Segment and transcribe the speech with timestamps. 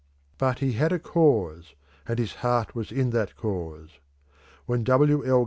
[0.39, 1.75] But he had a cause,
[2.07, 3.99] and his heart was in that cause.
[4.65, 5.23] When W.
[5.23, 5.39] L.